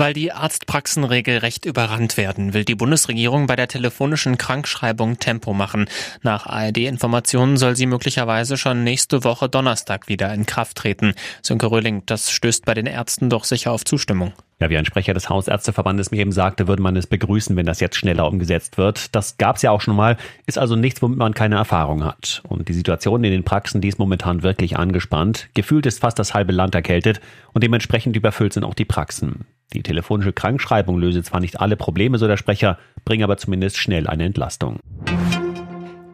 [0.00, 5.90] Weil die Arztpraxen regelrecht überrannt werden, will die Bundesregierung bei der telefonischen Krankschreibung Tempo machen.
[6.22, 11.12] Nach ARD-Informationen soll sie möglicherweise schon nächste Woche Donnerstag wieder in Kraft treten.
[11.42, 14.32] Sönke Röhling, das stößt bei den Ärzten doch sicher auf Zustimmung.
[14.58, 17.80] Ja, wie ein Sprecher des Hausärzteverbandes mir eben sagte, würde man es begrüßen, wenn das
[17.80, 19.14] jetzt schneller umgesetzt wird.
[19.14, 22.40] Das gab es ja auch schon mal, ist also nichts, womit man keine Erfahrung hat.
[22.48, 25.50] Und die Situation in den Praxen, die ist momentan wirklich angespannt.
[25.52, 27.20] Gefühlt ist fast das halbe Land erkältet
[27.52, 29.44] und dementsprechend überfüllt sind auch die Praxen.
[29.72, 34.06] Die telefonische Krankschreibung löse zwar nicht alle Probleme, so der Sprecher, bringe aber zumindest schnell
[34.06, 34.78] eine Entlastung.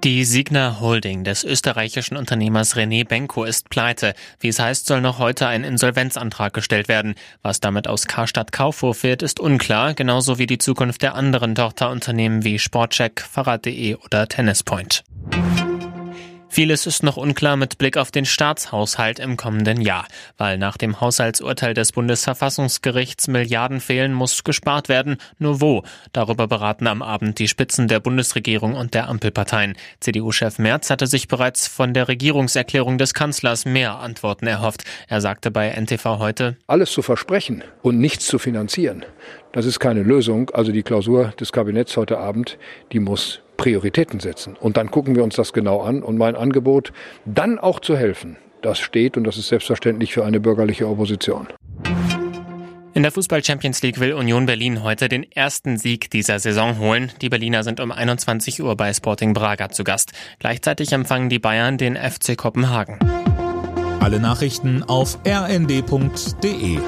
[0.05, 4.15] Die Signa Holding des österreichischen Unternehmers René Benko ist pleite.
[4.39, 7.15] Wie es heißt, soll noch heute ein Insolvenzantrag gestellt werden.
[7.43, 12.45] Was damit aus Karstadt Kaufhof wird, ist unklar, genauso wie die Zukunft der anderen Tochterunternehmen
[12.45, 15.03] wie Sportcheck, Fahrrad.de oder Tennispoint.
[16.57, 20.07] Vieles ist noch unklar mit Blick auf den Staatshaushalt im kommenden Jahr.
[20.39, 25.19] Weil nach dem Haushaltsurteil des Bundesverfassungsgerichts Milliarden fehlen, muss gespart werden.
[25.39, 25.83] Nur wo?
[26.15, 29.77] Darüber beraten am Abend die Spitzen der Bundesregierung und der Ampelparteien.
[30.01, 34.85] CDU-Chef Merz hatte sich bereits von der Regierungserklärung des Kanzlers mehr Antworten erhofft.
[35.09, 39.05] Er sagte bei NTV heute, Alles zu versprechen und nichts zu finanzieren,
[39.53, 40.49] das ist keine Lösung.
[40.55, 42.57] Also die Klausur des Kabinetts heute Abend,
[42.93, 44.57] die muss Prioritäten setzen.
[44.59, 46.03] Und dann gucken wir uns das genau an.
[46.03, 46.93] Und mein Angebot,
[47.25, 51.49] dann auch zu helfen, das steht und das ist selbstverständlich für eine bürgerliche Opposition.
[52.95, 57.13] In der Fußball Champions League will Union Berlin heute den ersten Sieg dieser Saison holen.
[57.21, 60.13] Die Berliner sind um 21 Uhr bei Sporting Braga zu Gast.
[60.39, 62.99] Gleichzeitig empfangen die Bayern den FC Kopenhagen.
[64.01, 66.79] Alle Nachrichten auf rnd.de